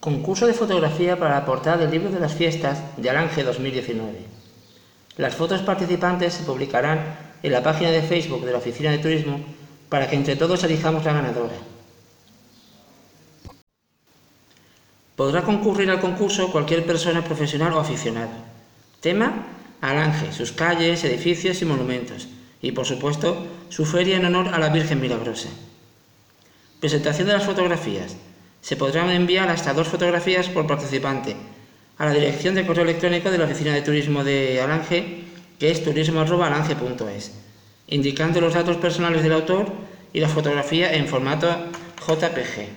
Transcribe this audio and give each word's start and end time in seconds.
Concurso 0.00 0.46
de 0.46 0.54
fotografía 0.54 1.18
para 1.18 1.34
la 1.34 1.44
portada 1.44 1.76
del 1.76 1.90
libro 1.90 2.10
de 2.10 2.20
las 2.20 2.32
fiestas 2.32 2.78
de 2.96 3.10
Alange 3.10 3.42
2019. 3.42 4.20
Las 5.16 5.34
fotos 5.34 5.60
participantes 5.62 6.34
se 6.34 6.44
publicarán 6.44 7.18
en 7.42 7.50
la 7.50 7.64
página 7.64 7.90
de 7.90 8.02
Facebook 8.02 8.44
de 8.44 8.52
la 8.52 8.58
Oficina 8.58 8.92
de 8.92 8.98
Turismo 8.98 9.40
para 9.88 10.08
que 10.08 10.14
entre 10.14 10.36
todos 10.36 10.62
elijamos 10.62 11.04
la 11.04 11.14
ganadora. 11.14 11.56
Podrá 15.16 15.42
concurrir 15.42 15.90
al 15.90 16.00
concurso 16.00 16.52
cualquier 16.52 16.86
persona 16.86 17.24
profesional 17.24 17.72
o 17.72 17.80
aficionado. 17.80 18.30
Tema: 19.00 19.46
Alange, 19.80 20.32
sus 20.32 20.52
calles, 20.52 21.02
edificios 21.02 21.60
y 21.60 21.64
monumentos. 21.64 22.28
Y 22.62 22.70
por 22.70 22.86
supuesto, 22.86 23.48
su 23.68 23.84
feria 23.84 24.16
en 24.16 24.26
honor 24.26 24.54
a 24.54 24.60
la 24.60 24.68
Virgen 24.68 25.00
Milagrosa. 25.00 25.48
Presentación 26.78 27.26
de 27.26 27.32
las 27.32 27.44
fotografías. 27.44 28.16
Se 28.68 28.76
podrán 28.76 29.08
enviar 29.08 29.48
hasta 29.48 29.72
dos 29.72 29.88
fotografías 29.88 30.50
por 30.50 30.66
participante 30.66 31.34
a 31.96 32.04
la 32.04 32.12
dirección 32.12 32.54
de 32.54 32.66
correo 32.66 32.84
electrónico 32.84 33.30
de 33.30 33.38
la 33.38 33.46
Oficina 33.46 33.72
de 33.72 33.80
Turismo 33.80 34.24
de 34.24 34.60
Alange, 34.60 35.24
que 35.58 35.70
es 35.70 35.82
turismo.alange.es, 35.82 37.32
indicando 37.86 38.42
los 38.42 38.52
datos 38.52 38.76
personales 38.76 39.22
del 39.22 39.32
autor 39.32 39.72
y 40.12 40.20
la 40.20 40.28
fotografía 40.28 40.92
en 40.92 41.06
formato 41.06 41.48
JPG. 42.06 42.68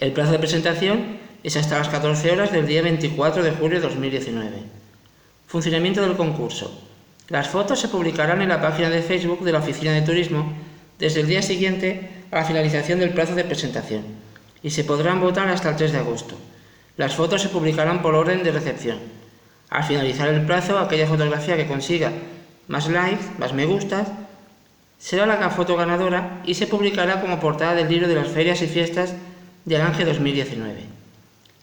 El 0.00 0.12
plazo 0.12 0.32
de 0.32 0.38
presentación 0.38 1.16
es 1.42 1.56
hasta 1.56 1.78
las 1.78 1.88
14 1.88 2.32
horas 2.32 2.52
del 2.52 2.66
día 2.66 2.82
24 2.82 3.42
de 3.42 3.52
julio 3.52 3.80
de 3.80 3.88
2019. 3.88 4.50
Funcionamiento 5.46 6.02
del 6.02 6.18
concurso. 6.18 6.78
Las 7.30 7.48
fotos 7.48 7.80
se 7.80 7.88
publicarán 7.88 8.42
en 8.42 8.50
la 8.50 8.60
página 8.60 8.90
de 8.90 9.00
Facebook 9.00 9.44
de 9.44 9.52
la 9.52 9.60
Oficina 9.60 9.92
de 9.92 10.02
Turismo 10.02 10.52
desde 10.98 11.20
el 11.20 11.26
día 11.26 11.40
siguiente 11.40 12.10
a 12.30 12.40
la 12.40 12.44
finalización 12.44 12.98
del 12.98 13.14
plazo 13.14 13.34
de 13.34 13.44
presentación 13.44 14.31
y 14.62 14.70
se 14.70 14.84
podrán 14.84 15.20
votar 15.20 15.48
hasta 15.48 15.70
el 15.70 15.76
3 15.76 15.92
de 15.92 15.98
agosto. 15.98 16.36
Las 16.96 17.14
fotos 17.14 17.42
se 17.42 17.48
publicarán 17.48 18.02
por 18.02 18.14
orden 18.14 18.42
de 18.42 18.52
recepción. 18.52 18.98
Al 19.70 19.84
finalizar 19.84 20.28
el 20.28 20.44
plazo, 20.44 20.78
aquella 20.78 21.06
fotografía 21.06 21.56
que 21.56 21.66
consiga 21.66 22.12
más 22.68 22.88
likes, 22.88 23.24
más 23.38 23.52
me 23.52 23.66
gustas, 23.66 24.08
será 24.98 25.26
la 25.26 25.50
foto 25.50 25.76
ganadora 25.76 26.42
y 26.44 26.54
se 26.54 26.66
publicará 26.66 27.20
como 27.20 27.40
portada 27.40 27.74
del 27.74 27.88
libro 27.88 28.06
de 28.06 28.14
las 28.14 28.28
ferias 28.28 28.62
y 28.62 28.66
fiestas 28.66 29.14
de 29.64 29.76
Alange 29.76 30.04
2019. 30.04 30.80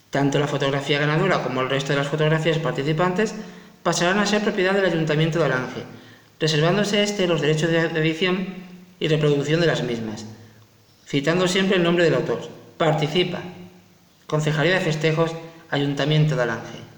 Tanto 0.10 0.40
la 0.40 0.48
fotografía 0.48 1.00
ganadora 1.00 1.44
como 1.44 1.62
el 1.62 1.70
resto 1.70 1.94
de 1.94 2.00
las 2.00 2.08
fotografías 2.08 2.58
participantes 2.58 3.36
pasarán 3.84 4.20
a 4.20 4.26
ser 4.26 4.42
propiedad 4.42 4.74
del 4.74 4.86
Ayuntamiento 4.86 5.40
de 5.40 5.46
Alange, 5.46 5.84
reservándose 6.40 7.04
este 7.04 7.28
los 7.28 7.42
derechos 7.42 7.70
de 7.70 7.80
edición 7.80 8.48
y 9.00 9.08
reproducción 9.08 9.62
de 9.62 9.68
las 9.68 9.84
mismas, 9.84 10.26
citando 11.08 11.48
siempre 11.48 11.78
el 11.78 11.84
nombre 11.84 12.04
del 12.04 12.16
autor. 12.16 12.59
Participa. 12.80 13.40
Concejalía 14.26 14.76
de 14.76 14.80
Festejos, 14.80 15.36
Ayuntamiento 15.70 16.38
de 16.38 16.44
Alange. 16.44 16.89